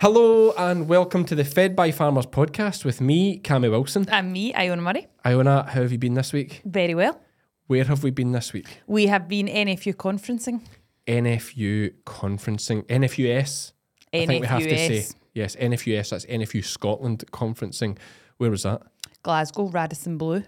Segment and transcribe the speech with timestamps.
[0.00, 4.08] Hello and welcome to the Fed by Farmers podcast with me, Cammy Wilson.
[4.08, 5.08] And me, Iona Murray.
[5.26, 6.62] Iona, how have you been this week?
[6.64, 7.20] Very well.
[7.66, 8.80] Where have we been this week?
[8.86, 10.62] We have been NFU conferencing.
[11.06, 12.86] NFU conferencing.
[12.86, 13.72] NFUS.
[14.14, 15.06] I think we have to say.
[15.34, 17.98] Yes, NFUS, that's NFU Scotland conferencing.
[18.38, 18.80] Where was that?
[19.22, 20.44] Glasgow, Radisson Blu.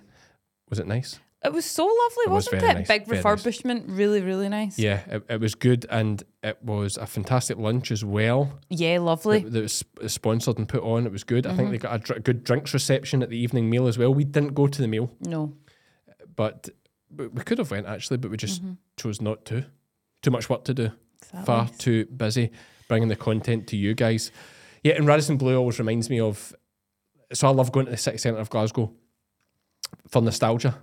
[0.70, 1.20] Was it nice?
[1.44, 2.74] It was so lovely, was wasn't very it?
[2.74, 3.24] nice, Big very nice.
[3.42, 4.78] refurbishment, really, really nice.
[4.78, 8.60] Yeah, it, it was good and it was a fantastic lunch as well.
[8.70, 9.40] Yeah, lovely.
[9.40, 11.04] That, that was sponsored and put on.
[11.04, 11.44] It was good.
[11.46, 11.56] I Mm-hmm.
[11.58, 14.14] think they got a dr- good drinks reception at the evening meal as well.
[14.14, 15.10] We didn't go to the meal.
[15.20, 15.52] no.
[16.36, 16.68] but
[17.16, 18.74] we we could have went actually, but we just Mm-hmm.
[18.96, 19.64] chose not to.
[20.22, 20.90] Too much work to do.
[21.22, 21.44] Exactly.
[21.44, 22.50] Far too busy
[22.88, 24.30] bringing the content to you guys.
[24.84, 26.54] Yeah, and Radisson Blu always reminds me of.
[27.32, 28.92] So I love going to the city centre of Glasgow
[30.08, 30.76] for nostalgia,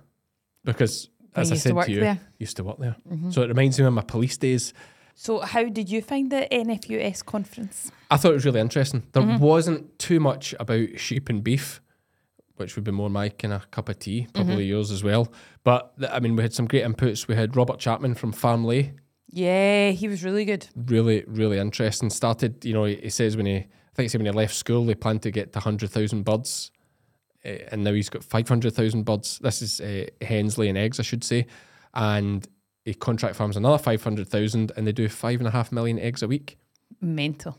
[0.64, 2.14] because as I used to said to you, there.
[2.14, 2.24] Mm-hmm.
[2.38, 2.96] used to work there.
[3.30, 4.72] So it reminds me of my police days.
[5.14, 7.90] So, how did you find the NFUS conference?
[8.10, 9.02] I thought it was really interesting.
[9.12, 9.38] There Mm-hmm.
[9.44, 11.80] wasn't too much about sheep and beef,
[12.56, 14.70] which would be more my kind of cup of tea, probably Mm-hmm.
[14.70, 15.30] yours as well.
[15.62, 17.28] But I mean, we had some great inputs.
[17.28, 18.94] We had Robert Chapman from Farmlay,
[19.28, 20.66] Yeah, he was really good.
[20.74, 22.08] really, really interesting.
[22.10, 24.54] Started, you know, he he says when he, I think he said when he left
[24.54, 26.70] school, they planned to get to 100,000 birds.
[27.44, 29.38] Uh, and now he's got 500,000 birds.
[29.38, 31.46] This is uh, Hensley and eggs, I should say.
[31.94, 32.46] And
[32.84, 36.28] he contract farms another 500,000 and they do five and a half million eggs a
[36.28, 36.58] week.
[37.00, 37.56] Mental.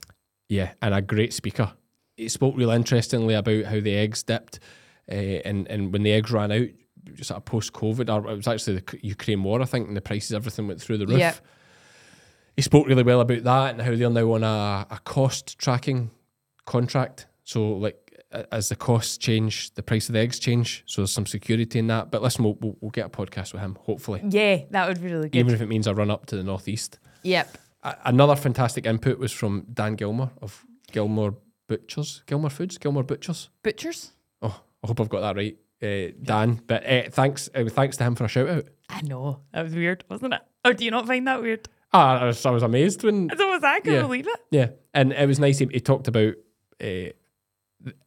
[0.49, 1.71] Yeah, and a great speaker.
[2.17, 4.59] He spoke real interestingly about how the eggs dipped,
[5.09, 6.67] uh, and and when the eggs ran out,
[7.21, 10.01] sort of post COVID, or it was actually the Ukraine war, I think, and the
[10.01, 11.19] prices, everything went through the roof.
[11.19, 11.33] Yeah.
[12.55, 16.11] He spoke really well about that and how they're now on a, a cost tracking
[16.65, 17.27] contract.
[17.45, 18.10] So like
[18.51, 20.83] as the costs change, the price of the eggs change.
[20.85, 22.11] So there's some security in that.
[22.11, 25.07] But listen, we'll, we'll, we'll get a podcast with him, hopefully, Yeah, that would be
[25.11, 25.39] really good.
[25.39, 26.99] even if it means I run up to the northeast.
[27.23, 27.57] yep.
[27.83, 31.35] A- another fantastic input was from Dan Gilmore of Gilmore
[31.67, 33.49] Butchers, Gilmore Foods, Gilmore Butchers.
[33.63, 34.11] Butchers?
[34.41, 36.61] Oh, I hope I've got that right, uh, Dan.
[36.67, 38.65] But uh, thanks, uh, thanks to him for a shout out.
[38.89, 39.39] I know.
[39.53, 40.41] That was weird, wasn't it?
[40.63, 41.67] Oh, do you not find that weird?
[41.93, 43.75] Ah, I was, I was amazed when, So was I.
[43.75, 44.01] I couldn't Yeah.
[44.03, 44.39] believe it.
[44.51, 45.57] yeah, and it was nice.
[45.57, 46.35] He, he talked about
[46.83, 47.09] uh,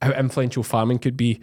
[0.03, 1.41] how influential farming could be,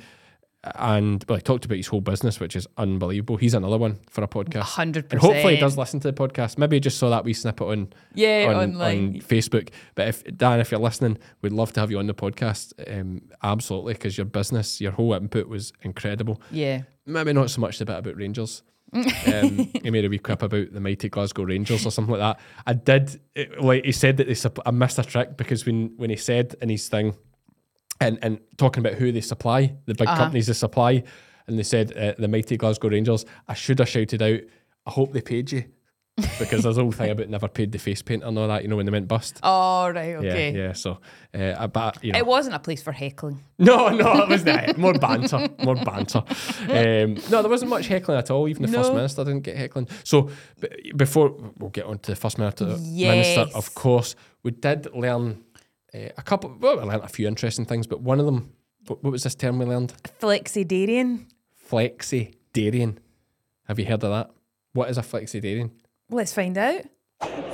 [0.75, 3.37] and well, he talked about his whole business, which is unbelievable.
[3.37, 4.61] He's another one for a podcast.
[4.61, 5.17] 100%.
[5.17, 6.57] Hopefully he does listen to the podcast.
[6.59, 9.07] Maybe he just saw that wee snippet on Yeah, on, online.
[9.07, 9.69] on Facebook.
[9.95, 12.73] But if Dan, if you're listening, we'd love to have you on the podcast.
[12.87, 16.41] Um, absolutely, because your business, your whole input was incredible.
[16.51, 16.83] yeah.
[17.07, 18.61] Maybe not so much the bit about Rangers.
[18.93, 22.39] um, he made a wee quip about the mighty Glasgow Rangers or something like that.
[22.67, 26.11] I did, it- like he said that they, I missed a trick because when when
[26.11, 27.15] he said in his thing,
[28.01, 30.17] and and talking about who they supply, the big Uh-huh.
[30.17, 31.03] companies they supply,
[31.47, 33.25] and they said uh, the mighty Glasgow Rangers.
[33.47, 34.39] I should have shouted out,
[34.85, 35.63] I hope they paid you.
[36.37, 38.67] because there's a whole thing about never paid the face paint and all that, you
[38.67, 39.39] know, when they went bust.
[39.43, 40.15] Oh, right.
[40.17, 40.51] Okay.
[40.51, 40.73] Yeah, yeah.
[40.73, 40.99] So,
[41.33, 43.39] uh, but you know, It wasn't a place for heckling.
[43.57, 44.77] no, no, it was not.
[44.85, 46.21] more banter, more banter.
[46.69, 48.47] Um, no, there wasn't much heckling at all.
[48.49, 49.87] Even the first minister didn't get heckling.
[50.03, 50.29] So,
[50.59, 53.55] b- before we'll get on to the first minister, minister, Yes.
[53.55, 55.43] of course, we did learn
[55.93, 56.55] uh, a couple.
[56.59, 58.53] Well, we learned a few interesting things, but one of them,
[58.87, 59.93] what, what was this term we learned?
[60.19, 61.25] Flexidarian.
[61.69, 62.97] Flexidarian.
[63.65, 64.31] Have you heard of that?
[64.73, 65.71] What is a flexidarian?
[66.09, 66.83] Let's find out.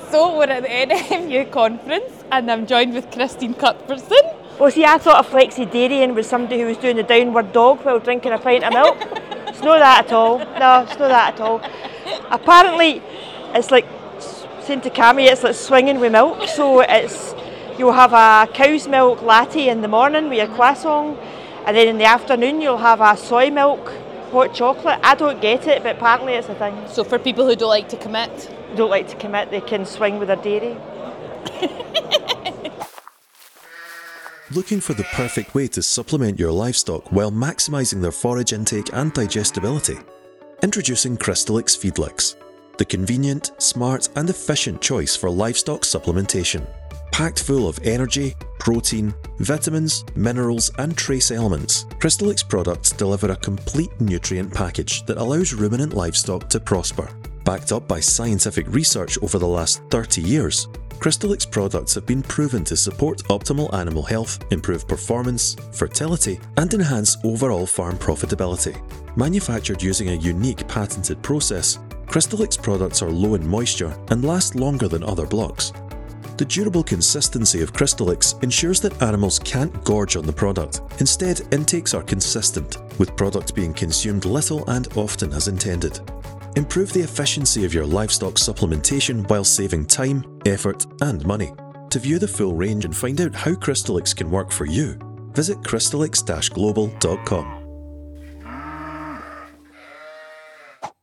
[0.09, 4.17] So we're at the NFU conference and I'm joined with Christine Cuthbertson.
[4.59, 7.99] Well, see, I thought a flexidarian was somebody who was doing the downward dog while
[7.99, 8.97] drinking a pint of milk.
[9.47, 10.39] it's not that at all.
[10.39, 11.61] No, it's not that at all.
[12.31, 13.01] Apparently,
[13.53, 13.85] it's like
[14.61, 16.47] saying to Cammy, it's like swinging with milk.
[16.47, 17.33] So it's
[17.77, 21.17] you'll have a cow's milk latte in the morning with your croissant,
[21.65, 23.91] and then in the afternoon you'll have a soy milk
[24.31, 24.99] hot chocolate.
[25.03, 26.75] I don't get it, but apparently it's a thing.
[26.87, 30.19] So for people who don't like to commit, Don't like to commit, they can swing
[30.19, 30.75] with their dairy.
[34.51, 39.11] Looking for the perfect way to supplement your livestock while maximising their forage intake and
[39.13, 39.97] digestibility?
[40.63, 42.35] Introducing Crystalyx Feedlyx,
[42.77, 46.65] the convenient, smart, and efficient choice for livestock supplementation.
[47.11, 53.89] Packed full of energy, protein, vitamins, minerals, and trace elements, Crystalyx products deliver a complete
[53.99, 57.09] nutrient package that allows ruminant livestock to prosper.
[57.43, 60.67] Backed up by scientific research over the last 30 years,
[60.99, 67.17] Crystalyx products have been proven to support optimal animal health, improve performance, fertility, and enhance
[67.23, 68.75] overall farm profitability.
[69.15, 74.87] Manufactured using a unique patented process, Crystalyx products are low in moisture and last longer
[74.87, 75.71] than other blocks.
[76.37, 80.81] The durable consistency of Crystalyx ensures that animals can't gorge on the product.
[80.99, 85.99] Instead, intakes are consistent, with product being consumed little and often as intended.
[86.55, 91.53] Improve the efficiency of your livestock supplementation while saving time, effort, and money.
[91.89, 94.99] To view the full range and find out how Crystalyx can work for you,
[95.33, 97.56] visit crystalyx-global.com.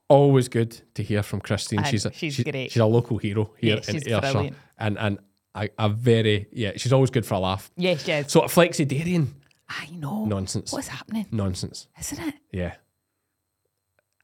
[0.09, 1.79] Always good to hear from Christine.
[1.79, 2.71] And she's a, she's she- great.
[2.73, 4.57] She's a local hero here Yeah, in Ayrshire, brilliant.
[4.79, 5.19] and and
[5.55, 6.73] a, a very yeah.
[6.77, 7.71] She's always good for a laugh.
[7.77, 8.31] Yes, yes.
[8.33, 9.29] So a flexidarian
[9.69, 10.27] I know.
[10.27, 11.27] nonsense, What's happening?
[11.33, 11.89] nonsense.
[11.99, 12.35] Isn't it?
[12.53, 12.75] Yeah.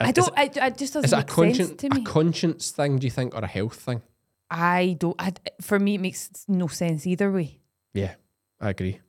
[0.00, 0.28] I don't.
[0.38, 2.98] it- I, I just doesn't Is it a make sense conscience, to a conscience thing?
[2.98, 4.02] Do you think, or a health thing?
[4.50, 5.16] I don't.
[5.18, 7.58] I, for me, it makes no sense either way.
[7.94, 8.14] Yeah,
[8.60, 9.00] I agree.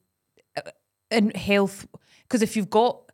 [1.09, 1.87] And health,
[2.23, 3.10] because if you've got,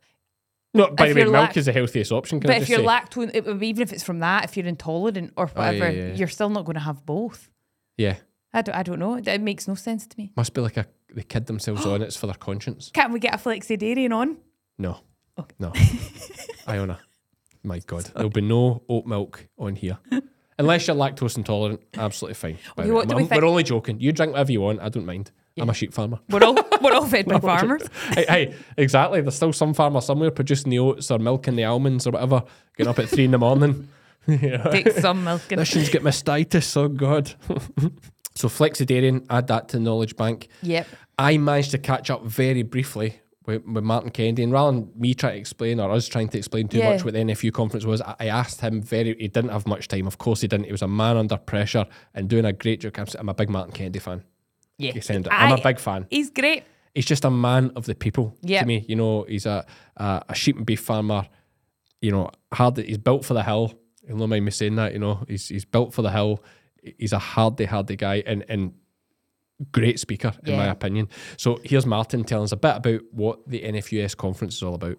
[0.74, 2.40] No, by If the way, milk lac- is the healthiest option.
[2.40, 2.84] Can I but if just you're say?
[2.86, 6.06] lactose, it- even if it's from that, if you're intolerant or Oh, yeah, whatever, yeah,
[6.08, 6.14] yeah.
[6.14, 7.50] you're still not going to have both.
[7.96, 8.16] yeah,
[8.52, 8.74] I don't.
[8.74, 9.14] I don't know.
[9.16, 10.32] It makes no sense to me.
[10.36, 12.02] must be like a they kid themselves on.
[12.06, 12.90] It's for their conscience.
[12.92, 14.36] Can't we get a flexidarian on?
[14.78, 15.00] No,
[15.38, 15.54] Okay.
[15.58, 15.72] no,
[16.68, 16.98] Iona.
[17.64, 19.98] My God, there'll be no oat milk on here.
[20.58, 22.58] Unless you're lactose intolerant, absolutely fine.
[22.78, 24.00] Okay, what do we think- We're only joking.
[24.00, 24.80] You drink whatever you want.
[24.80, 25.30] I don't mind.
[25.62, 26.18] I'm a sheep farmer.
[26.30, 27.82] We're all we're all fed by farmers.
[28.14, 29.20] hey, hey, exactly.
[29.20, 32.42] There's still some farmer somewhere producing the oats or milking the almonds or whatever,
[32.76, 33.88] getting up at three in the morning.
[34.26, 34.64] Yeah.
[34.64, 36.76] Take some milk and This one's got mastitis.
[36.76, 37.32] Oh God.
[38.34, 40.48] so flexidarian, add that to the knowledge bank.
[40.62, 40.86] Yep.
[41.18, 45.14] I managed to catch up very briefly with, with Martin Kennedy, and rather than me
[45.14, 46.90] trying to explain or us trying to explain too Yeah.
[46.92, 49.16] much what the NFU conference was, I, I asked him very.
[49.18, 50.06] He didn't have much time.
[50.06, 50.66] Of course, he didn't.
[50.66, 52.92] He was a man under pressure and doing a great job.
[52.98, 54.24] I'm, I'm a big Martin Kennedy fan.
[54.78, 54.92] Yeah.
[54.92, 56.06] He sounded- I'm a I- big fan.
[56.10, 56.64] He's great.
[56.94, 58.60] He's just a man of the people Yep.
[58.62, 58.84] to me.
[58.88, 59.64] You know, he's a,
[59.96, 61.28] a a sheep and beef farmer.
[62.00, 62.76] You know, hard.
[62.78, 63.72] He's built for the hill.
[64.06, 64.92] You'll not mind me saying that.
[64.94, 66.42] You know, he's he's built for the hill.
[66.96, 68.72] He's a hardy, hardy guy, and and
[69.72, 71.08] great speaker in my opinion.
[71.36, 74.98] So here's Martin telling us a bit about what the NFUS conference is all about.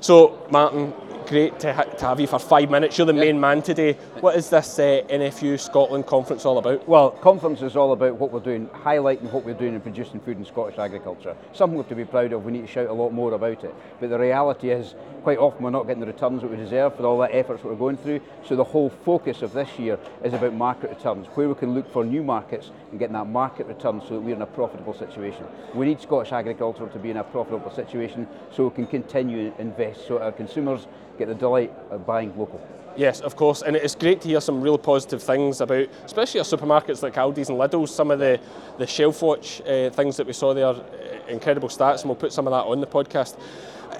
[0.00, 0.92] So Martin,
[1.28, 2.96] great to, ha- to have you for five minutes.
[2.96, 3.92] You're the main man today.
[4.20, 6.88] What is this uh, NFU Scotland conference all about?
[6.88, 10.38] Well, conference is all about what we're doing, highlighting what we're doing in producing food
[10.38, 11.36] in Scottish agriculture.
[11.52, 13.62] Something we have to be proud of, we need to shout a lot more about
[13.62, 13.74] it.
[14.00, 17.04] But the reality is, quite often we're not getting the returns that we deserve for
[17.04, 18.22] all that efforts that we're going through.
[18.46, 21.92] So the whole focus of this year is about market returns, where we can look
[21.92, 25.44] for new markets and getting that market return so that we're in a profitable situation.
[25.74, 29.60] We need Scottish agriculture to be in a profitable situation so we can continue to
[29.60, 30.86] invest, so our consumers
[31.18, 32.60] get the delight of buying local.
[32.96, 36.46] Yes, of course, and it's great to hear some real positive things about, especially our
[36.46, 37.94] supermarkets like Aldi's and Lidl's.
[37.94, 38.40] Some of the
[38.78, 40.82] the shelf watch uh, things that we saw there, uh,
[41.28, 43.38] incredible stats, and we'll put some of that on the podcast.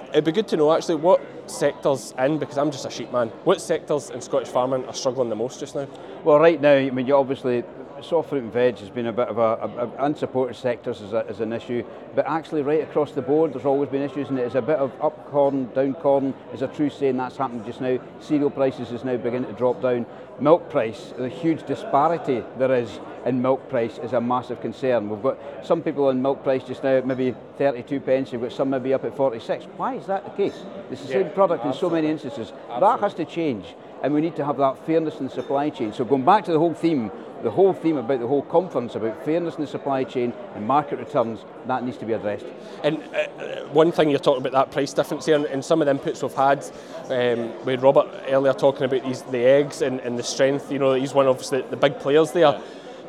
[0.09, 3.29] It'd be good to know actually what sectors in, because I'm just a sheep man.
[3.45, 5.87] What sectors in Scottish farming are struggling the most just now?
[6.23, 7.63] Well, right now, I mean, you obviously,
[8.03, 11.43] soft fruit and veg has been a bit of a, a, unsupported sectors as, a,
[11.43, 11.83] an issue,
[12.15, 14.77] but actually, right across the board, there's always been issues, and it is a bit
[14.77, 17.99] of up corn, down corn is a true saying that's happened just now.
[18.19, 20.05] Cereal prices is now beginning to drop down.
[20.39, 25.09] Milk price, the huge disparity there is in milk price is a massive concern.
[25.09, 28.53] We've got some people on milk price just now at maybe 32 pence, you've got
[28.53, 29.65] some maybe up at 46.
[29.75, 30.63] Why is that the case?
[30.89, 32.53] It's the same product in so many instances.
[32.79, 35.93] That has to change and we need to have that fairness in the supply chain.
[35.93, 37.11] So going back to the whole theme,
[37.43, 40.99] the whole theme about the whole conference about fairness in the supply chain and market
[40.99, 42.45] returns, that needs to be addressed.
[42.83, 45.81] And uh, uh, one thing you're talking about that price difference here, and, and some
[45.81, 46.63] of the inputs we've had
[47.11, 50.71] um, with Robert earlier talking about these the eggs and, and the strength.
[50.71, 52.59] You know, he's one of the, the big players there.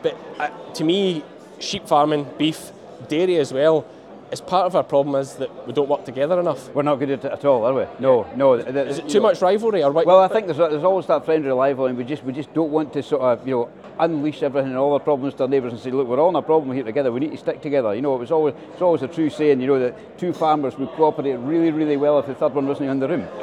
[0.02, 1.22] But uh, to me,
[1.58, 2.72] sheep farming, beef,
[3.08, 3.84] dairy as well,
[4.32, 6.72] is part of our problem is that we don't work together enough.
[6.74, 7.84] We're not good at it at all, are we?
[7.98, 8.56] No, no.
[8.56, 10.06] th- th- Is it too know- much rivalry or what?
[10.06, 12.70] Well, I think there's, there's always that friendly rivalry, and we just we just don't
[12.70, 13.68] want to sort of you know
[13.98, 16.36] unleash everything and all our problems to our neighbours and say, look, we're all in
[16.36, 17.12] a problem here together.
[17.12, 17.94] We need to stick together.
[17.94, 19.60] You know, it was always it's always a true saying.
[19.60, 22.90] You know that two farmers would cooperate really, really well if the third one wasn't
[22.90, 23.26] in the room.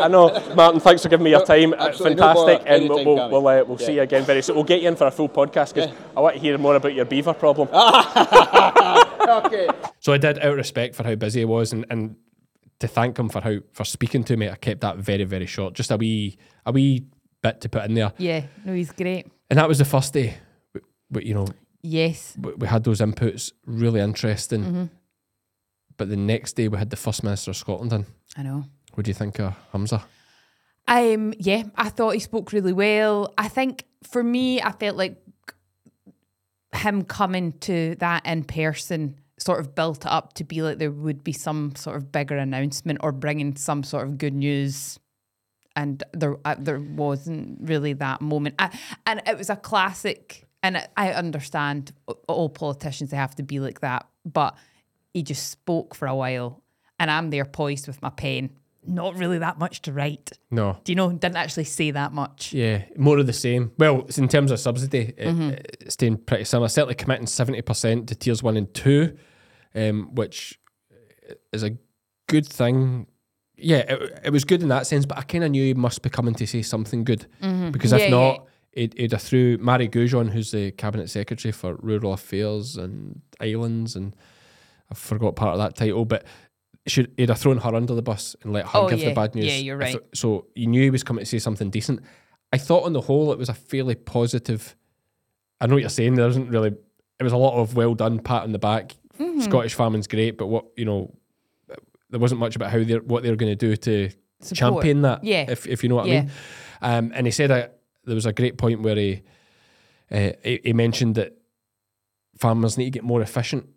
[0.00, 0.80] I know, Martin.
[0.80, 1.72] Thanks for giving me your time.
[1.74, 2.70] Absolutely, no Fantastic, bother.
[2.70, 4.54] and we'll we'll, we'll, uh, we'll see you again very soon.
[4.56, 6.94] We'll get you in for a full podcast because I want to hear more about
[6.94, 7.68] your beaver problem.
[9.28, 9.68] okay.
[10.00, 12.16] So I did, out of respect for how busy he was, and, and
[12.80, 15.74] to thank him for how for speaking to me, I kept that very very short.
[15.74, 17.06] Just a wee a wee
[17.42, 19.26] bit to put in there, Yeah, no, he's great.
[19.50, 20.38] and that was the first day.
[20.72, 21.46] But, but you know,
[21.82, 22.34] Yes.
[22.40, 24.62] we, we had those inputs, really interesting.
[24.64, 24.84] Mm-hmm.
[25.96, 28.06] But the next day we had the first minister of Scotland in.
[28.36, 28.64] I know.
[28.94, 30.02] What do you think of Humza?
[30.88, 33.32] Um, yeah, I thought he spoke really well.
[33.38, 35.16] I think for me, I felt like
[36.84, 41.24] him coming to that in person sort of built up to be like there would
[41.24, 44.98] be some sort of bigger announcement or bringing some sort of good news.
[45.76, 48.54] And there, uh, there wasn't really that moment.
[48.60, 50.46] I, and it was a classic.
[50.62, 51.92] And I understand
[52.28, 54.56] all politicians they have to be like that, but
[55.12, 56.62] he just spoke for a while,
[56.98, 58.50] and I'm there poised with my pen,
[58.86, 60.32] not really that much to write.
[60.50, 60.78] No.
[60.84, 61.10] Do you know?
[61.12, 62.52] Didn't actually say that much.
[62.52, 63.72] Yeah, more of the same.
[63.78, 65.50] Well, it's in terms of subsidy, it- Mm-hmm.
[65.80, 66.68] it's staying pretty similar.
[66.68, 69.16] Certainly committing 70% to tiers one and two,
[69.74, 70.58] um, which
[71.52, 71.76] is a
[72.28, 73.06] good thing.
[73.56, 76.02] Yeah, it, it was good in that sense, but I kind of knew he must
[76.02, 77.26] be coming to say something good.
[77.72, 78.04] Because if Mm-hmm.
[78.04, 82.76] Yeah, not, it, it'd have threw Mairi Gougeon, who's the Cabinet Secretary for Rural Affairs
[82.76, 84.16] and Islands, and
[84.90, 86.24] I forgot part of that title, but
[86.86, 89.08] should he'd have thrown her under the bus and let her Oh, give yeah.
[89.10, 89.46] the bad news.
[89.46, 89.96] Yeah, you're right.
[90.14, 92.00] so you knew he was coming to say something decent.
[92.52, 94.76] I thought on the whole it was a fairly positive.
[95.60, 96.14] I know what you're saying.
[96.16, 96.74] There isn't really.
[97.18, 98.94] It was a lot of well done, pat on the back.
[99.18, 99.40] Mm-hmm.
[99.40, 101.14] Scottish farming's great, but what you know,
[102.10, 104.10] there wasn't much about how they're what they're going to do to
[104.40, 104.56] Support.
[104.56, 105.24] champion that.
[105.24, 105.46] Yeah.
[105.48, 106.14] if if you know what Yeah.
[106.14, 106.30] I mean.
[107.06, 107.68] Um, and he said uh,
[108.04, 109.22] there was a great point where he,
[110.10, 111.34] uh, he he mentioned that
[112.38, 113.68] farmers need to get more efficient.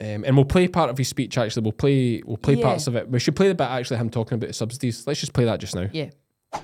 [0.00, 1.36] Um, and we'll play part of his speech.
[1.36, 2.64] Actually, we'll play we'll play Yeah.
[2.64, 3.08] parts of it.
[3.08, 5.06] We should play the bit actually him talking about the subsidies.
[5.06, 5.88] Let's just play that just now.
[5.92, 6.10] Yeah.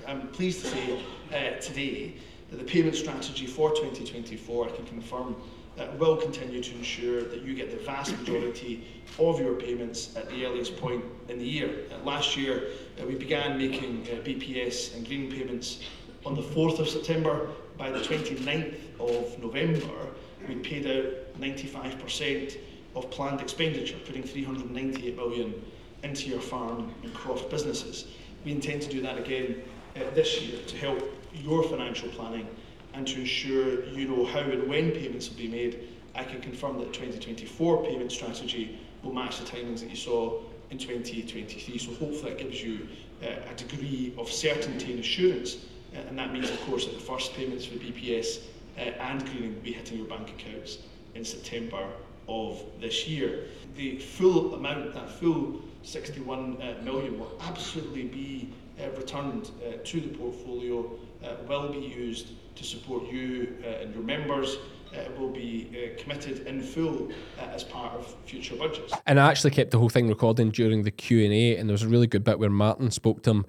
[0.07, 1.01] I'm pleased to say
[1.33, 2.15] uh, today
[2.51, 5.37] that the payment strategy for 2024, I can confirm,
[5.79, 8.85] uh, will continue to ensure that you get the vast majority
[9.19, 11.85] of your payments at the earliest point in the year.
[11.93, 12.69] Uh, last year,
[13.01, 15.83] uh, we began making uh, BPS and green payments
[16.25, 17.49] on the 4th of September.
[17.77, 20.09] By the 29th of November,
[20.49, 22.57] we paid out 95%
[22.97, 25.63] of planned expenditure, putting 398 million
[26.03, 28.07] into your farm and crop businesses.
[28.45, 29.63] We intend to do that again
[29.97, 31.03] uh, this year to help
[31.35, 32.49] your financial planning
[32.95, 35.89] and to ensure you know how and when payments will be made.
[36.15, 40.41] I can confirm that the 2024 payment strategy will match the timings that you saw
[40.71, 41.79] in 2023.
[41.79, 42.89] So hopefully that gives you
[43.23, 45.57] uh, a degree of certainty and assurance.
[45.95, 48.41] Uh, and that means, of course, that the first payments for BPS
[48.79, 50.79] uh, and greening will be hitting your bank accounts
[51.15, 51.87] in September
[52.29, 53.45] of this year.
[53.77, 60.01] The full amount, that full 61 uh, million, will absolutely be uh, returned uh, to
[60.01, 60.91] the portfolio,
[61.25, 64.57] uh, will be used to support you uh, and your members.
[64.95, 68.93] Uh, it will be uh, committed in full uh, as part of future budgets.
[69.07, 71.75] And I actually kept the whole thing recording during the Q and A, and there
[71.75, 73.47] was a really good bit where Martin spoke to him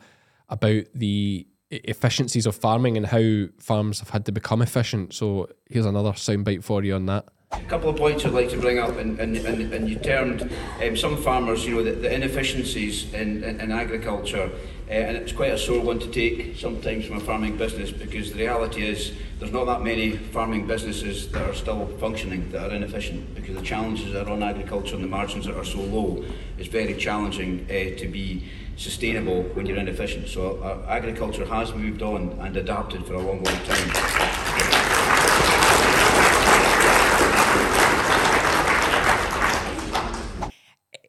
[0.49, 5.13] about the efficiencies of farming and how farms have had to become efficient.
[5.13, 7.25] So here's another soundbite for you on that.
[7.51, 10.51] A couple of points I'd like to bring up, and, and, and, and you termed
[10.83, 14.51] um, some farmers, you know, the, the inefficiencies in, in, in agriculture,
[14.89, 18.33] uh, and it's quite a sore one to take sometimes from a farming business because
[18.33, 22.75] the reality is there's not that many farming businesses that are still functioning that are
[22.75, 26.23] inefficient because the challenges that are on agriculture and the margins that are so low
[26.57, 28.43] it's very challenging uh, to be
[28.75, 30.27] sustainable when you're inefficient.
[30.27, 34.46] So uh, agriculture has moved on and adapted for a long, long time.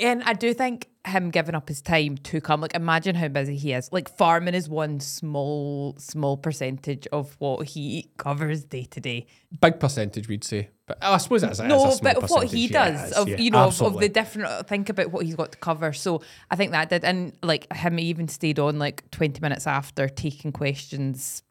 [0.01, 3.57] And I do think him giving up his time to come, like imagine how busy
[3.57, 3.93] he is.
[3.93, 9.27] Like farming is one small, small percentage of what he covers day to day.
[9.61, 13.29] Big percentage, we'd say, but I suppose that's No, but of what he does, of
[13.29, 14.49] you know, of, of the different.
[14.49, 15.93] Uh, think about what he's got to cover.
[15.93, 20.09] So I think that did, and like him even stayed on like twenty minutes after
[20.09, 21.43] taking questions.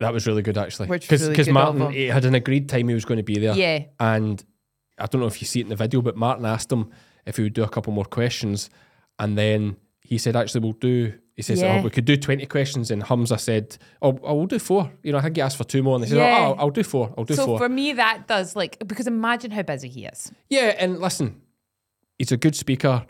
[0.00, 3.04] that was really good actually, because really Martin he had an agreed time he was
[3.04, 3.54] going to be there.
[3.54, 3.84] Yeah.
[3.98, 4.44] and
[4.98, 6.90] I don't know if you see it in the video, but Martin asked him
[7.26, 8.70] if he would do a couple more questions,
[9.18, 11.78] and then he said, "Actually, we'll do." He says, Yeah.
[11.78, 14.90] "Oh, we could do twenty questions," and Humza said, "Oh, I will do four.
[15.02, 16.38] You know, I think he asked for two more, and they said, Yeah.
[16.38, 17.14] "Oh, I'll, I'll do four.
[17.16, 17.58] I'll do So four.
[17.58, 20.32] for me, that does like because imagine how busy he is.
[20.50, 21.40] Yeah, and listen,
[22.18, 23.06] he's a good speaker.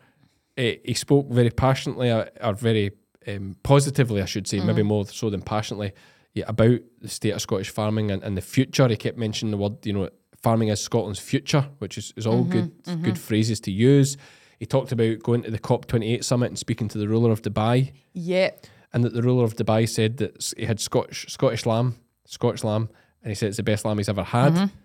[0.56, 2.92] Eh, he spoke very passionately, or very
[3.26, 5.92] um, positively, I should say, maybe more so than passionately,
[6.34, 8.86] yeah, about the state of Scottish farming and, and the future.
[8.88, 10.08] He kept mentioning the word, you know,
[10.42, 13.04] farming is Scotland's future, which is, is all mm-hmm, good mm-hmm.
[13.04, 14.16] good phrases to use.
[14.58, 17.92] He talked about going to the COP28 summit and speaking to the ruler of Dubai,
[18.12, 18.50] Yeah.
[18.92, 22.88] and that the ruler of Dubai said that he had Scottish Scottish lamb, Scottish lamb,
[23.22, 24.52] and he said it's the best lamb he's ever had.
[24.52, 24.76] Mm-hmm.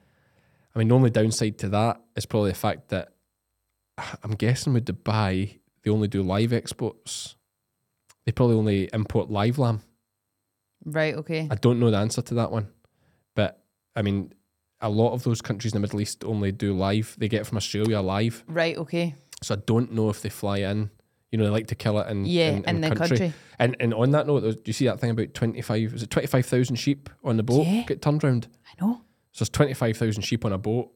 [0.75, 3.13] I mean, the only downside to that is probably the fact that
[4.23, 7.35] I'm guessing with Dubai, they only do live exports.
[8.25, 9.81] They probably only import live lamb.
[10.83, 11.15] Right.
[11.15, 11.47] Okay.
[11.49, 12.67] I don't know the answer to that one,
[13.35, 13.63] but
[13.95, 14.33] I mean,
[14.81, 17.15] a lot of those countries in the Middle East only do live.
[17.17, 18.77] They get it from Australia live, Right.
[18.77, 19.15] Okay.
[19.41, 20.89] so I don't know if they fly in.
[21.31, 23.33] You know, they like to kill it in Yeah, in, in the country.
[23.59, 25.91] And and on that note, do you see that thing about twenty five?
[25.91, 27.83] Was it twenty five thousand sheep on the boat Yeah.
[27.83, 28.47] get turned round?
[28.67, 29.01] I know.
[29.33, 30.91] So it's 25,000 sheep on a boat.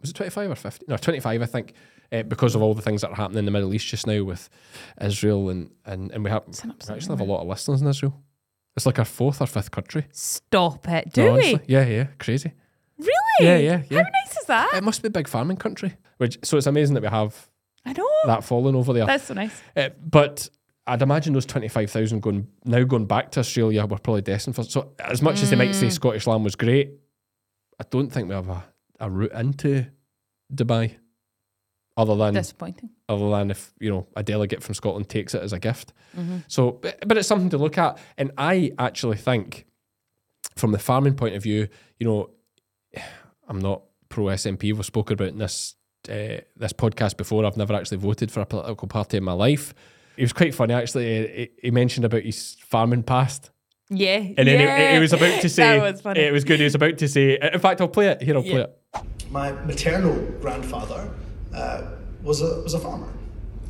[0.00, 0.84] Was it 25 or 50?
[0.86, 1.72] No, 25, I think,
[2.12, 4.22] uh, because of all the things that are happening in the Middle East just now
[4.22, 4.48] with
[5.00, 5.50] Israel.
[5.50, 8.22] And, and, and we, have, we actually have a lot of listeners in Israel.
[8.76, 10.06] It's like our fourth or fifth country.
[10.12, 11.12] Stop it.
[11.12, 11.38] Do No, we?
[11.40, 11.60] honestly.
[11.66, 12.04] Yeah, yeah.
[12.20, 12.52] Crazy.
[13.40, 13.64] Really?
[13.66, 14.02] Yeah, yeah, yeah.
[14.04, 14.74] How nice is that?
[14.74, 15.96] It must be a big farming country.
[16.18, 17.48] Which So it's amazing that we have
[17.84, 18.08] I know.
[18.26, 19.06] that falling over there.
[19.06, 19.60] That's so nice.
[19.76, 20.48] Uh, but
[20.86, 24.56] I'd imagine those twenty five thousand going now going back to Australia were probably destined
[24.56, 24.64] for.
[24.64, 25.92] So as much as they might say Mm.
[25.92, 26.92] Scottish lamb was great,
[27.80, 28.64] I don't think we have a,
[28.98, 29.86] a route into
[30.52, 30.96] Dubai,
[31.96, 32.90] other than Disappointing.
[33.08, 35.92] other than if you know a delegate from Scotland takes it as a gift.
[36.18, 36.38] Mm-hmm.
[36.48, 39.66] So, but, but it's something to look at, and I actually think,
[40.56, 41.68] from the farming point of view,
[41.98, 42.30] you know,
[43.50, 44.62] I'm not pro SNP.
[44.62, 45.74] We've spoken about in this
[46.08, 47.44] uh, this podcast before.
[47.44, 49.74] I've never actually voted for a political party in my life.
[50.16, 51.04] It was quite funny actually.
[51.04, 53.50] He, he mentioned about his farming past.
[53.90, 54.18] Yeah.
[54.18, 54.88] And then yeah.
[54.88, 56.20] he, he was about to say, that was funny.
[56.20, 56.60] it was good.
[56.60, 58.22] He was about to say, in fact, I'll play it.
[58.22, 58.78] Here, I'll play it.
[59.30, 61.10] My maternal grandfather
[61.52, 61.82] uh,
[62.22, 63.12] was a was a farmer.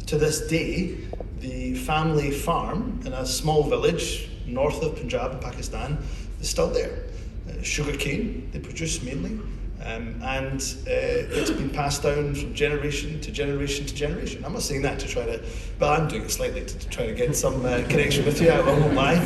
[0.06, 0.96] To this day,
[1.38, 5.99] the family farm in a small village north of Punjab in Pakistan
[6.40, 7.04] is still there.
[7.49, 9.40] Uh, sugar cane they produce mainly,
[9.84, 14.44] um, and uh, it's been passed down from generation to generation to generation.
[14.44, 15.42] I'm not saying that to try to,
[15.78, 18.50] but I'm doing it slightly to, to try to get some uh, connection with you.
[18.50, 19.16] I won't lie,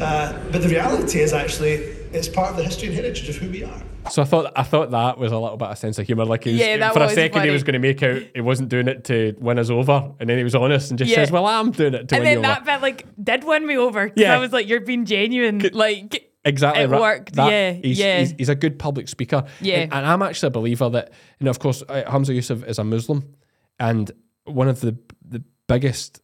[0.00, 1.74] uh, but the reality is actually
[2.12, 3.82] it's part of the history and heritage of who we are.
[4.08, 6.24] So I thought I thought that was a little bit of sense of humour.
[6.24, 7.48] Like he was, Yeah, for a second funny.
[7.48, 10.30] he was going to make out he wasn't doing it to win us over, and
[10.30, 11.16] then he was honest and just Yeah.
[11.16, 13.76] says, "Well, I'm doing it to and win then that bit like did win me
[13.76, 14.08] over.
[14.10, 14.36] 'cause Yeah.
[14.36, 15.58] I was like, you're being genuine.
[15.72, 17.00] Like Exactly, it right.
[17.00, 18.18] worked, That- yeah, he's, yeah.
[18.20, 19.44] He's, he's a good public speaker.
[19.60, 19.80] Yeah.
[19.80, 22.78] and, and I'm actually a believer that you know, of course, uh, Humza Yousaf is
[22.78, 23.34] a Muslim,
[23.78, 24.10] and
[24.44, 24.96] one of the
[25.28, 26.22] the biggest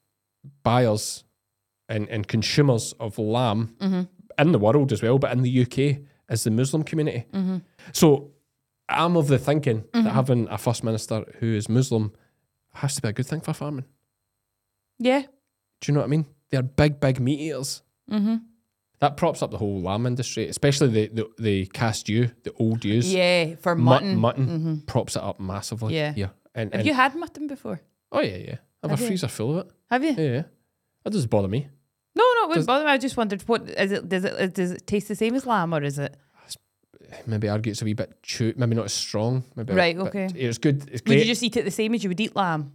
[0.63, 1.25] buyers
[1.89, 4.03] and, and consumers of lamb Mm-hmm.
[4.39, 5.99] in the world as well, but in the UK
[6.31, 7.27] is the Muslim community.
[7.33, 7.59] Mm-hmm.
[7.93, 8.31] So
[8.89, 12.13] I'm of the thinking that having a first minister who is Muslim
[12.75, 13.85] has to be a good thing for farming.
[14.99, 15.23] yeah.
[15.81, 16.27] Do you know what I mean?
[16.51, 17.83] They're big, big meat eaters.
[19.03, 19.15] Mm-hmm.
[19.15, 22.85] That props up the whole lamb industry, especially the the, the cast ewe, the old
[22.85, 23.13] ewes.
[23.13, 24.47] Yeah, for Mutton, mutton.
[24.47, 25.95] mutton props it up massively.
[25.97, 26.15] Yeah.
[26.17, 26.29] yeah.
[26.55, 27.81] And, Have and- you had mutton before?
[28.13, 28.57] oh yeah, yeah.
[28.83, 29.09] I have, Have a you?
[29.09, 29.73] freezer full of it.
[29.91, 30.11] Have you?
[30.13, 30.43] Yeah, yeah.
[31.05, 31.67] That doesn't bother me.
[32.15, 32.91] No, no, it wouldn't Does- bother me.
[32.91, 34.09] I just wondered what is it?
[34.09, 36.17] Does it does it taste the same as lamb or is it?
[37.27, 39.45] Maybe argue it's a wee bit chew, maybe not as strong.
[39.55, 40.29] Maybe Right, bit- okay.
[40.35, 40.83] It's good.
[40.91, 42.73] It's Would great you just eat it the same as you would eat lamb?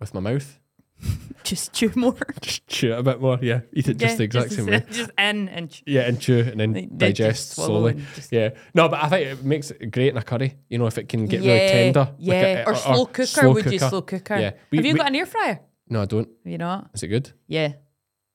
[0.00, 0.58] with my mouth.
[1.44, 2.16] Just chew more.
[2.40, 3.38] Just chew it a bit more.
[3.42, 4.84] Yeah, eat it just Yeah, the exact same way.
[4.90, 5.82] Just in and chew.
[5.86, 8.00] Yeah, and chew and then Like, digest slowly.
[8.14, 10.54] just- Yeah, no, but I think it makes it great in a curry.
[10.68, 12.00] You know, if it can get really Yeah, tender.
[12.00, 13.50] like Yeah, uh, a- or, slow cooker.
[13.50, 14.38] would you slow cooker?
[14.38, 14.52] Yeah.
[14.70, 15.60] We- Have you we- got an air fryer?
[15.88, 16.28] No, I don't.
[16.44, 16.86] You know.
[16.94, 17.32] Is it good?
[17.48, 17.72] Yeah.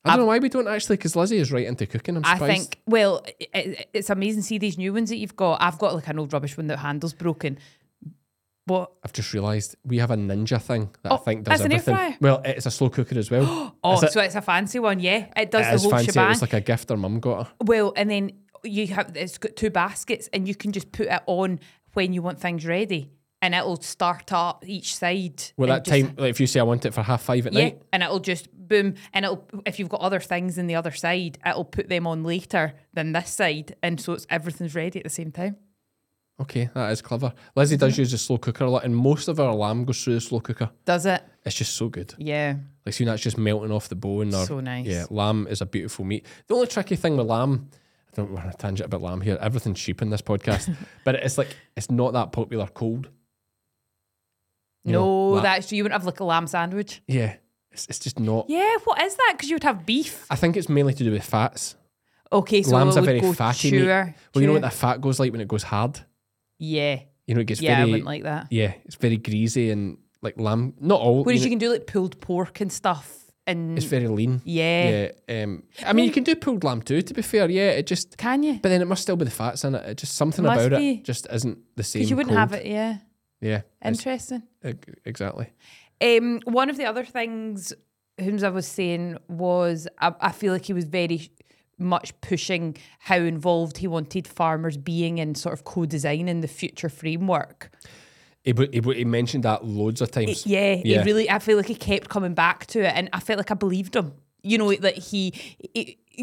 [0.03, 2.15] I don't know why we don't actually, because Lizzie is right into cooking.
[2.15, 2.61] I'm I surprised.
[2.61, 4.41] think, well, it, it's amazing.
[4.41, 5.61] To see these new ones that you've got.
[5.61, 7.57] I've got like an old rubbish one that handle's broken.
[8.67, 12.15] But I've just realised we have a ninja thing that I Oh, think does everything.
[12.21, 13.75] Well, it's a slow cooker as well.
[13.83, 14.99] oh, it- so it's a fancy one.
[14.99, 16.11] Yeah, it does it the whole fancy.
[16.11, 16.31] Shebang.
[16.33, 17.53] It's like a gift her mum got her.
[17.63, 18.31] well, and then
[18.63, 21.59] you have it's got two baskets, and you can just put it on
[21.93, 23.09] when you want things ready,
[23.41, 25.41] and it'll start up each side.
[25.55, 27.63] Well, that time, like if you say I want it for half five at Yeah,
[27.63, 30.91] night, and it'll just boom, and it'll if you've got other things in the other
[30.91, 35.03] side, it'll put them on later than this side, and so it's everything's ready at
[35.05, 35.55] the same time.
[36.39, 37.33] Okay, that is clever.
[37.55, 38.01] Lizzie does mm-hmm.
[38.01, 40.39] use the slow cooker a lot, and most of our lamb goes through the slow
[40.39, 40.69] cooker.
[40.85, 41.23] Does it?
[41.45, 42.13] It's just so good.
[42.17, 42.55] Yeah.
[42.85, 44.33] Like seeing that's just melting off the bone.
[44.33, 44.85] Or, So nice.
[44.85, 46.25] Yeah, lamb is a beautiful meat.
[46.47, 47.69] The only tricky thing with lamb,
[48.11, 49.37] I don't want to tangent about lamb here.
[49.41, 53.09] Everything's cheap in this podcast, but it's like it's not that popular cold.
[54.83, 57.01] You know, No, la- that's you wouldn't have like a lamb sandwich.
[57.07, 57.35] Yeah,
[57.71, 58.49] it's, it's just not.
[58.49, 59.33] Yeah, what is that?
[59.35, 60.25] Because you would have beef.
[60.29, 61.75] I think it's mainly to do with fats.
[62.31, 63.79] Okay, so Lamb's a very fatty meat.
[63.79, 65.99] chewer, Well, you know what the fat goes like when it goes hard.
[66.59, 68.47] Yeah, You know, it gets yeah, I wouldn't like that.
[68.51, 70.73] yeah, it's very greasy and like lamb.
[70.79, 71.23] Not all.
[71.23, 74.41] Whereas you know, can do like pulled pork and stuff, and it's very lean.
[74.43, 75.09] yeah.
[75.29, 75.43] Yeah.
[75.43, 77.01] Um, I mean, you can do pulled lamb too.
[77.01, 78.17] To be fair, yeah, it just.
[78.17, 78.53] can you?
[78.61, 79.85] But then it must still be the fats in it.
[79.87, 80.91] It just something about be.
[80.93, 81.99] it just isn't the same.
[81.99, 82.65] Because you wouldn't have it.
[82.65, 82.97] Yeah,
[83.41, 83.61] Yeah.
[83.85, 84.43] interesting.
[85.05, 85.49] exactly.
[86.01, 87.73] Um, one of the other things
[88.19, 91.29] Humza was saying was I, I feel like he was very
[91.79, 97.71] much pushing how involved he wanted farmers being in sort of co-designing the future framework.
[98.43, 100.45] He, he, he mentioned that loads of times.
[100.45, 100.99] Yeah, Yeah.
[100.99, 101.29] he really.
[101.29, 103.95] I feel like he kept coming back to it, and I felt like I believed
[103.95, 104.13] him.
[104.43, 105.33] You know, that he,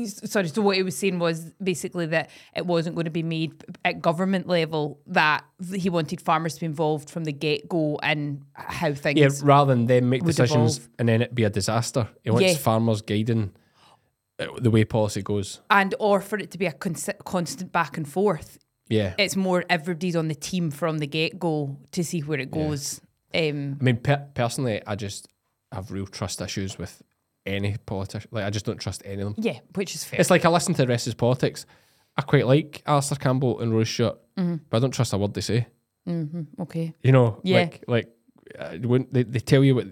[0.07, 0.49] sorry.
[0.49, 3.53] So what he was saying was basically that it wasn't going to be made
[3.85, 4.99] at government level.
[5.09, 9.19] That he wanted farmers to be involved from the get go and how things.
[9.19, 10.88] Yeah, rather than them make decisions evolve.
[10.99, 12.09] and then it be a disaster.
[12.23, 12.57] He wants Yeah.
[12.57, 13.53] farmers guiding
[14.37, 15.61] the way policy goes.
[15.70, 18.59] and or for it to be a consi- constant back and forth.
[18.88, 19.14] Yeah.
[19.18, 23.01] It's more everybody's on the team from the get go to see where it goes.
[23.35, 25.29] Um, I mean, per- personally, I just
[25.73, 27.03] have real trust issues with
[27.47, 28.29] any politician.
[28.33, 29.44] Like, I just don't trust any of them.
[29.44, 30.20] yeah, which is fair.
[30.20, 31.66] It's like I listen to the rest of his politics.
[32.16, 34.57] I quite like Alastair Campbell and Rory Stewart, Mm-hmm.
[34.68, 35.66] but I don't trust a word they say.
[36.09, 36.47] Mhm.
[36.61, 36.92] okay.
[37.03, 37.61] You know, Yeah.
[37.61, 38.09] like like
[38.59, 39.87] uh, when they, they tell you what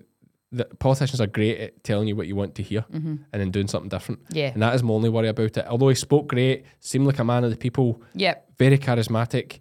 [0.54, 3.66] the politicians are great at telling you what you want to hear and then doing
[3.68, 4.22] something different.
[4.24, 4.36] Mm-hmm.
[4.36, 4.50] Yeah.
[4.52, 5.66] And that is my only worry about it.
[5.66, 8.52] Although he spoke great, seemed like a man of the people, Yep.
[8.58, 9.60] very charismatic,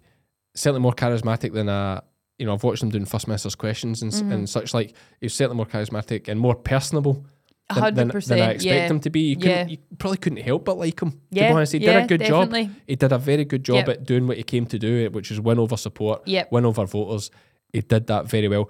[0.54, 2.02] certainly more charismatic than a.
[2.38, 4.32] You know, I've watched him doing First Minister's questions and, Mm-hmm.
[4.32, 4.94] and such like.
[5.20, 7.24] He's certainly more charismatic and more personable
[7.72, 8.86] than, than, than I expect yeah.
[8.88, 9.20] him to be.
[9.20, 9.66] You, Yeah.
[9.66, 11.12] you probably couldn't help but like him.
[11.12, 12.66] To Yeah, be honest, he did a good definitely.
[12.66, 12.74] job.
[12.86, 13.88] He did a very good job Yep.
[13.88, 16.52] at doing what he came to do, which is win over support, Yep.
[16.52, 17.30] win over voters.
[17.72, 18.68] He did that very well.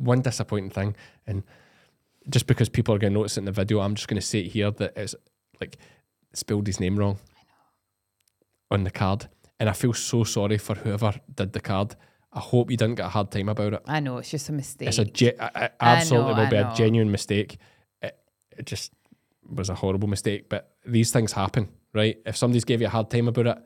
[0.00, 1.42] One disappointing thing, and
[2.28, 4.26] just because people are going to notice it in the video, I'm just going to
[4.26, 5.14] say it here that it's
[5.60, 5.76] like
[6.32, 7.18] spelled his name wrong
[8.70, 11.96] on the card, and I feel so sorry for whoever did the card.
[12.32, 13.82] I hope you didn't get a hard time about it.
[13.86, 14.88] I know it's just a mistake.
[14.88, 17.58] It's a ge- I- I- I absolutely know, will I be a genuine mistake.
[18.00, 18.16] It,
[18.56, 18.92] it just
[19.48, 22.18] was a horrible mistake, but these things happen, right?
[22.24, 23.58] If somebody's gave you a hard time about it,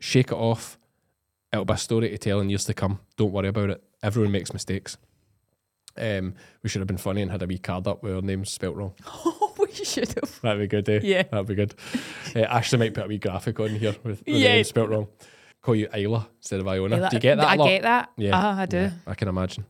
[0.00, 0.78] shake it off.
[1.52, 2.98] It'll be a story to tell in years to come.
[3.16, 3.82] Don't worry about it.
[4.02, 4.98] Everyone makes mistakes.
[5.96, 8.50] Um, we should have been funny and had a wee card up with our names
[8.50, 8.94] spelt wrong.
[9.06, 10.40] oh, we should have.
[10.42, 11.00] That'd be good, eh?
[11.02, 11.22] Yeah.
[11.24, 11.74] That'd be good.
[12.34, 14.54] Uh, Ashley might put a wee graphic on here with, with the Yeah.
[14.54, 15.08] name spelt wrong.
[15.60, 16.96] Call you Isla instead of Iona.
[16.96, 17.46] Like- Do you get that?
[17.48, 17.66] I lot?
[17.68, 18.10] get that.
[18.16, 18.30] Yeah.
[18.34, 18.76] Ah, I do.
[18.78, 19.64] Yeah, I can imagine.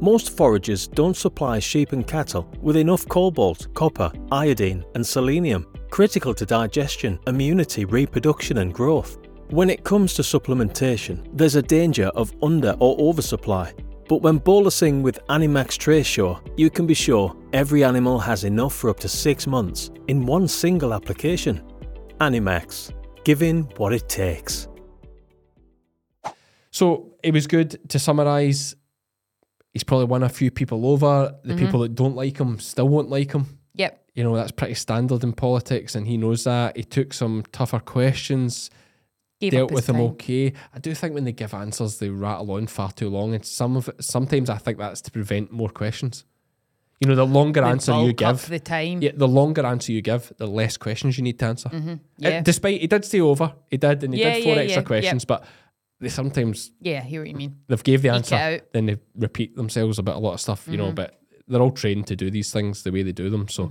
[0.00, 6.32] Most foragers don't supply sheep and cattle with enough cobalt, copper, iodine, and selenium, critical
[6.32, 9.18] to digestion, immunity, reproduction, and growth.
[9.50, 13.74] When it comes to supplementation, there's a danger of under or oversupply.
[14.08, 18.90] But when bolusing with Animax Tracesure, you can be sure every animal has enough for
[18.90, 21.62] up to six months in one single application.
[22.20, 22.92] Animax,
[23.24, 24.68] giving what it takes.
[26.70, 28.74] So it was good to summarise.
[29.72, 31.34] He's probably won a few people over.
[31.42, 31.64] The Mm-hmm.
[31.64, 33.58] people that don't like him still won't like him.
[33.74, 34.00] Yep.
[34.14, 36.76] You know, that's pretty standard in politics, and he knows that.
[36.76, 38.70] He took some tougher questions,
[39.40, 40.52] Gave dealt with them okay.
[40.72, 43.76] I do think when they give answers, they rattle on far too long, and some
[43.76, 46.24] of it, sometimes I think that's to prevent more questions.
[47.00, 49.02] You know, the longer They answer you give, the time.
[49.02, 51.68] yeah, the longer answer you give, the less questions you need to answer.
[51.72, 52.40] Uh, Yeah.
[52.42, 54.86] despite he did stay over, he did, and he Yeah, did four yeah, extra yeah,
[54.86, 55.44] questions, but
[56.00, 57.56] they sometimes yeah, I hear what you mean.
[57.66, 58.36] they've gave the answer.
[58.36, 58.64] Mm-hmm.
[58.72, 60.92] then they repeat themselves about a lot of stuff, you know.
[60.92, 61.18] But
[61.48, 63.70] they're all trained to do these things the way they do them, so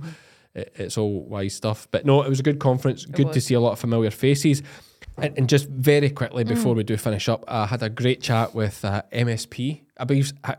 [0.54, 1.88] it, it's all wise stuff.
[1.90, 3.06] But no, it was a good conference.
[3.06, 4.62] good to see a lot of familiar faces.
[5.16, 6.48] And, and just very quickly Mm.
[6.48, 9.80] before we do finish up, I had a great chat with uh, MSP.
[9.96, 10.54] I believe uh,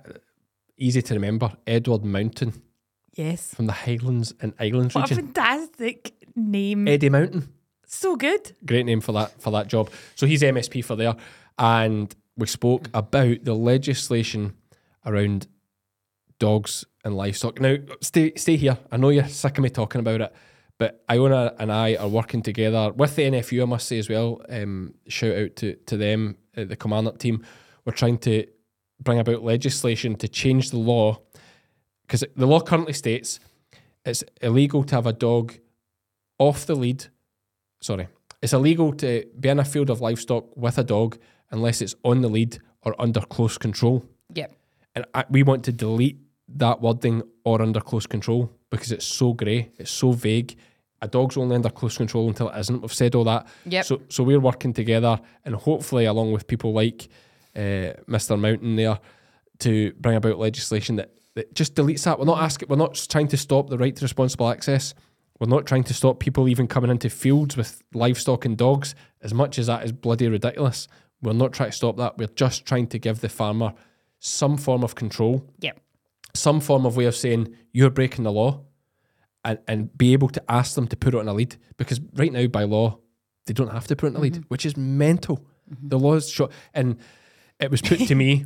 [0.77, 2.61] easy to remember Edward Mountain
[3.13, 3.53] Yes.
[3.53, 6.87] from the Highlands and Islands What a fantastic name.
[6.87, 7.49] Eddie Mountain.
[7.85, 8.53] so good.
[8.65, 9.89] great name for that for that job.
[10.15, 11.15] So he's MSP for there,
[11.57, 14.53] and we spoke about the legislation
[15.05, 15.47] around
[16.39, 17.59] dogs and livestock.
[17.61, 18.77] Now, stay stay here.
[18.91, 20.33] I know you're sick of me talking about it,
[20.77, 23.61] but Iona and I are working together with the NFU.
[23.61, 24.41] I must say as well.
[24.49, 27.45] Um, shout out to to them, uh, the command up team.
[27.85, 28.45] We're trying to
[29.01, 31.19] bring about legislation to change the law
[32.01, 33.39] because the law currently states
[34.05, 35.57] it's illegal to have a dog
[36.39, 37.07] off the lead
[37.85, 38.07] sorry,
[38.41, 41.17] it's illegal to be in a field of livestock with a dog
[41.51, 44.03] unless it's on the lead or under close control.
[44.33, 44.55] Yep.
[44.95, 49.33] And I, we want to delete that wording or under close control because it's so
[49.33, 50.55] grey, it's so vague.
[51.01, 52.81] A dog's only under close control until it isn't.
[52.81, 53.47] We've said all that.
[53.65, 53.85] Yep.
[53.85, 57.09] So, so we're working together and hopefully, along with people like
[57.55, 58.39] uh, Mr.
[58.39, 58.99] Mountain there,
[59.59, 62.17] to bring about legislation that, that just deletes that.
[62.19, 62.69] We're not asking.
[62.69, 64.93] We're not trying to stop the right to responsible access.
[65.39, 68.95] We're not trying to stop people even coming into fields with livestock and dogs.
[69.21, 70.87] As much as that is bloody ridiculous,
[71.21, 72.17] we're not trying to stop that.
[72.17, 73.73] We're just trying to give the farmer
[74.19, 75.79] some form of control, Yep.
[76.35, 78.63] Some form of way of saying you're breaking the law,
[79.43, 81.55] and and be able to ask them to put it on a lead.
[81.77, 82.99] Because right now, by law,
[83.45, 85.45] they don't have to put it on a lead, which is mental.
[85.67, 86.97] The law is short, and
[87.59, 88.45] it was put to me.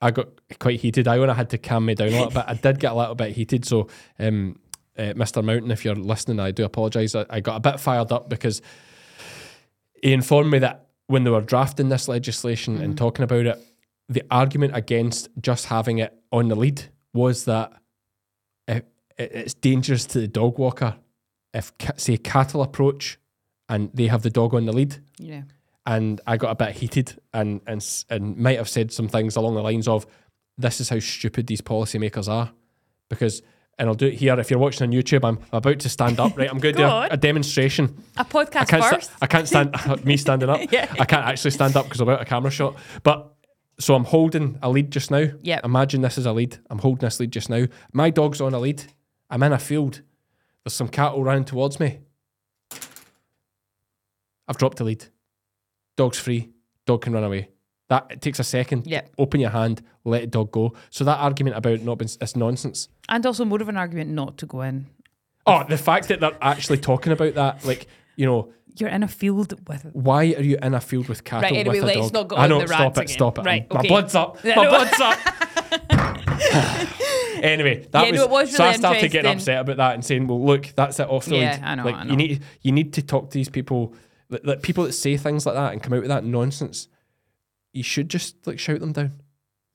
[0.00, 1.08] I got quite heated.
[1.08, 2.44] I only had to calm me down a little bit.
[2.46, 3.64] I did get a little bit heated.
[3.64, 4.58] So, um,
[4.98, 5.42] uh, Mr.
[5.42, 7.14] Mountain, if you're listening, I do apologise.
[7.14, 8.60] I, I got a bit fired up because
[10.02, 13.58] he informed me that when they were drafting this legislation and talking about it,
[14.08, 16.84] the argument against just having it on the lead
[17.16, 17.72] was that
[18.68, 18.86] it,
[19.18, 20.96] it- it's dangerous to the dog walker
[21.54, 23.18] if, say, cattle approach
[23.68, 25.42] and they have the dog on the lead Yeah.
[25.86, 29.54] and I got a bit heated and and and might have said some things along
[29.54, 30.06] the lines of,
[30.58, 32.52] "This is how stupid these policymakers are,"
[33.08, 33.42] because.
[33.78, 34.40] And I'll do it here.
[34.40, 36.34] If you're watching on YouTube, I'm about to stand up.
[36.38, 38.02] Right, I'm going to do a, a demonstration.
[38.16, 38.82] A podcast I can't.
[38.84, 39.10] sta- first.
[39.20, 40.04] I can't stand.
[40.06, 40.60] me standing up.
[40.72, 40.90] Yeah.
[40.98, 42.76] I can't actually stand up because I'm out of camera shot.
[43.02, 43.35] But
[43.78, 45.26] so I'm holding a lead just now.
[45.42, 45.60] Yeah.
[45.64, 46.58] Imagine this is a lead.
[46.70, 47.66] I'm holding this lead just now.
[47.92, 48.84] My dog's on a lead.
[49.28, 50.02] I'm in a field.
[50.64, 52.00] There's some cattle running towards me.
[54.48, 55.06] I've dropped the lead.
[55.96, 56.50] Dog's free.
[56.86, 57.50] Dog can run away.
[57.88, 58.86] That it takes a second.
[58.86, 59.14] Yep.
[59.18, 60.74] Open your hand, let the dog go.
[60.90, 62.88] So that argument about not being it's nonsense.
[63.08, 64.86] And also more of an argument not to go in.
[65.46, 67.86] Oh, the fact that they're actually talking about that, like
[68.16, 71.48] you know, You're in a field with why are you in a field with cattle
[71.50, 72.12] Right, anyway, with a let's dog?
[72.12, 72.60] not go I know.
[72.60, 73.02] the stop it.
[73.02, 73.08] again.
[73.14, 73.44] Stop it.
[73.44, 73.88] Right, My okay.
[73.88, 74.38] blood's up.
[74.44, 74.70] Yeah, My no.
[74.70, 75.18] blood's up.
[77.42, 80.04] anyway, that Yeah, was, no, was so I really started getting upset about that and
[80.04, 81.62] saying, "Well, look, that's it off the Yeah, lead.
[81.62, 82.10] I know, Like I know.
[82.10, 83.94] you need you need to talk to these people,
[84.28, 86.88] like, like people that say things like that and come out with that nonsense.
[87.72, 89.12] You should just like shout them down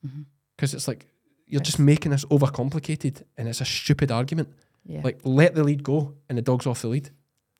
[0.06, 0.22] Mm-hmm.
[0.56, 1.06] because it's like
[1.46, 4.48] you're just making this overcomplicated and it's a stupid argument.
[4.84, 5.00] Yeah.
[5.04, 7.10] Like let the lead go and the dog's off the lead.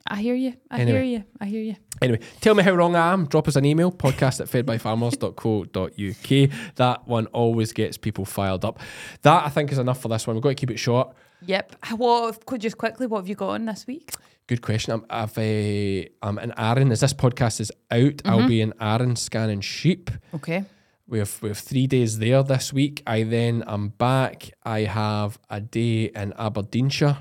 [0.07, 0.55] I hear you.
[0.71, 0.99] I Anyway.
[0.99, 1.25] hear you.
[1.41, 1.77] I hear you.
[2.01, 3.27] Anyway, tell me how wrong I am.
[3.27, 6.75] Drop us an email, podcast at fedbyfarmers.co.uk.
[6.77, 8.79] That one always gets people fired up.
[9.23, 10.37] That I think is enough for this one.
[10.37, 11.15] We've got to keep it short.
[11.47, 11.77] Yep.
[12.47, 14.11] Qu- just quickly, what have you got on this week?
[14.49, 14.93] Good question.
[14.93, 16.91] I'm, I've, uh, I'm in Arran.
[16.93, 20.11] As this podcast is out, I'll be in Arran scanning sheep.
[20.35, 20.65] Okay.
[21.07, 23.03] We have we have three days there this week.
[23.07, 24.51] I then am back.
[24.65, 27.19] I have a day in Aberdeenshire.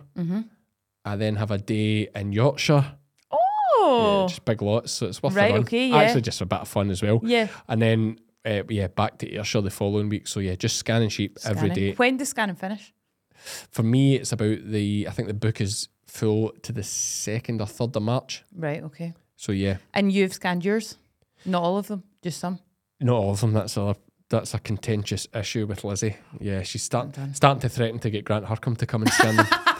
[1.05, 2.85] I then have a day in Yorkshire.
[3.31, 3.37] Yeah,
[3.83, 4.27] Oh.
[4.29, 5.61] just big lots, so it's worth Right, the run.
[5.63, 5.97] okay, yeah.
[5.97, 7.19] Actually, just for a bit of fun as well.
[7.23, 7.47] Yeah.
[7.67, 10.27] And then, uh, yeah, back to Ayrshire the following week.
[10.27, 11.75] So yeah, just scanning sheep every Scanning.
[11.75, 11.93] day.
[11.95, 12.93] When does scanning finish?
[13.71, 15.07] For me, it's about the.
[15.07, 18.43] I think the book is full to the second or third of March.
[18.55, 18.83] Right.
[18.83, 19.13] Okay.
[19.35, 20.97] So yeah, And you've scanned yours?
[21.45, 22.59] Not all of them, just some.
[22.99, 23.53] not all of them.
[23.53, 23.95] That's a
[24.29, 26.15] that's a contentious issue with Lizzie.
[26.39, 29.47] Yeah, she's start, starting to threaten to get Grant Harcum to come and scan them.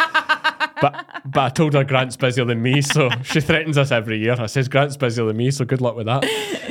[0.82, 4.36] but but I told her Grant's busier than me, so she threatens us every year.
[4.40, 6.24] I says Grant's busier than me, so good luck with that.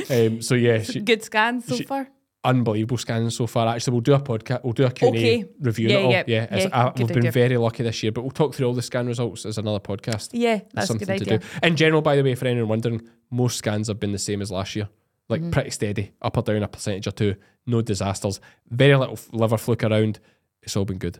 [0.09, 2.07] Um, so yeah, she, Good scans so she- far.
[2.43, 3.67] unbelievable scanning so far.
[3.67, 4.63] Actually, we'll do a podcast.
[4.63, 5.45] We'll do a Q and A Okay.
[5.59, 5.89] review.
[5.89, 6.11] Yeah, it all.
[6.11, 6.57] yeah, yeah.
[6.57, 9.07] Yeah, uh, we've been very lucky this year, but we'll talk through all the scan
[9.07, 10.29] results as another podcast.
[10.33, 11.39] Yeah, that's a good something idea.
[11.39, 11.67] to do.
[11.67, 14.51] In general, by the way, for anyone wondering, most scans have been the same as
[14.51, 14.89] last year.
[15.29, 15.51] Like Mm-hmm.
[15.51, 17.35] pretty steady, up or down a percentage or two.
[17.65, 18.41] No disasters.
[18.69, 20.19] Very little liver fluke around.
[20.63, 21.19] It's all been good.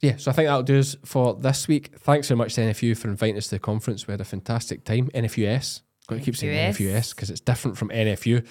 [0.00, 1.90] Yeah, so I think that'll do us for this week.
[1.98, 4.06] Thanks very much to NFU for inviting us to the conference.
[4.06, 5.08] We had a fantastic time.
[5.14, 5.82] NFUS.
[6.06, 7.14] Got to keep saying NFUS.
[7.14, 8.46] Because it's different from NFU.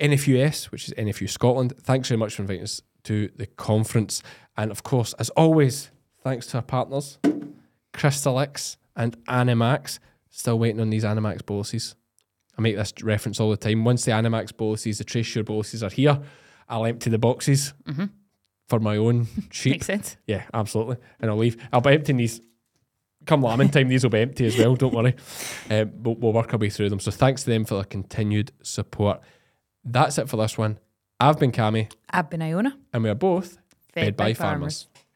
[0.00, 1.74] NFUS, which is NFU Scotland.
[1.80, 4.22] Thanks very much for inviting us to the conference.
[4.56, 5.90] And of course, as always,
[6.22, 7.18] thanks to our partners,
[7.94, 9.98] Crystalyx and Animax.
[10.30, 11.94] Still waiting on these Animax boluses.
[12.58, 13.84] I make this reference all the time.
[13.84, 16.20] Once the Animax boluses, the Tracesure boluses are here,
[16.68, 17.72] I'll empty the boxes
[18.72, 19.72] for my own sheep.
[19.72, 20.16] Makes sense.
[20.26, 20.96] Yeah, absolutely.
[21.20, 21.58] And I'll leave.
[21.74, 22.40] I'll be emptying these.
[23.26, 24.74] Come lambing time, these will be empty as well.
[24.76, 25.14] Don't worry.
[25.70, 26.98] Um, we'll, we'll work our way through them.
[26.98, 29.20] So thanks to them for their continued support.
[29.84, 30.78] That's it for this one.
[31.20, 32.76] I've been Cammy, I've been Iona.
[32.92, 33.58] and we are both
[33.92, 34.88] fed, by, farmers.